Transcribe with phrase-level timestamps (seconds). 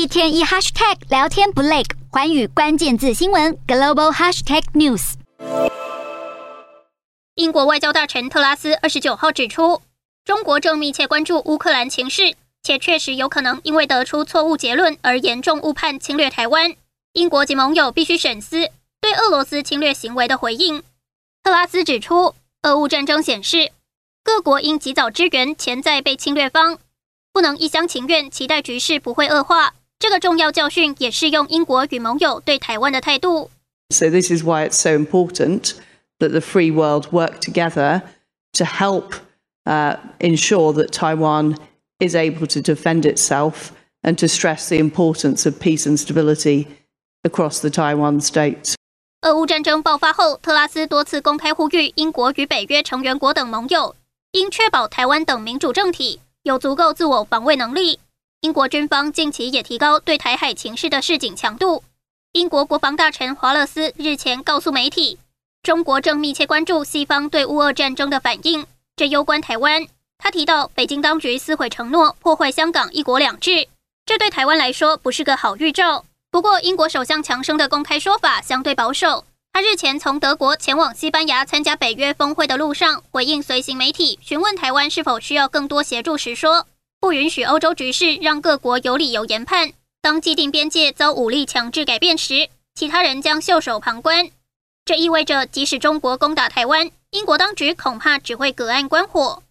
[0.00, 5.12] 一天一 hashtag 聊天不累，环宇关键字新闻 global hashtag news。
[7.34, 9.82] 英国外交大臣特拉斯二十九号指出，
[10.24, 16.74] 中国正密切关注乌克兰情势，且确实有可能因为得出错误结论而严重误判侵略台湾。
[17.12, 18.70] 英国及盟友必须审思
[19.02, 20.82] 对俄罗斯侵略行为的回应。
[21.42, 23.70] 特拉斯指出，俄乌战争显示，
[24.24, 26.78] 各国应及早支援潜在被侵略方。
[27.34, 33.50] 不能一厢情愿期待局势不会恶化，这个重要教训也适用英国与盟友对台湾的态度。
[33.90, 35.74] So this is why it's so important
[36.18, 38.00] that the free world work together
[38.54, 39.12] to help
[39.66, 41.56] uh, ensure that Taiwan
[41.98, 46.66] is able to defend itself and to stress the importance of peace and stability
[47.22, 48.74] across the Taiwan state.
[49.20, 53.94] 俄乌战争爆发后，特拉斯多次公开呼吁英国与北约成员国等盟友
[54.32, 56.20] 应确保台湾等民主政体。
[56.44, 58.00] 有足够自我防卫能力。
[58.42, 61.84] 英国军方近期也提高对台海情势的示警强度。
[62.32, 65.18] 英国国防大臣华勒斯日前告诉媒体，
[65.62, 68.64] 中国正密切关注西方对乌俄战争的反应，
[68.96, 69.86] 这攸关台湾。
[70.16, 73.68] 他提到，北京当局撕毁承诺，破坏香港一国两制，
[74.06, 76.06] 这对台湾来说不是个好预兆。
[76.30, 79.26] 不过，英国首相强生的公开说法相对保守。
[79.52, 86.66] 他日前从德国前往西班牙参加北约峰会的路上，回应随行媒体询问台湾是否需要更多协助时说
[87.00, 94.30] ：“不允许欧洲局势让各国有理由研判，当既定边界遭武力强制改变时，其他人将袖手旁观。
[94.84, 99.42] 这意味着，即使中国攻打台湾，英国当局恐怕只会隔岸观火。”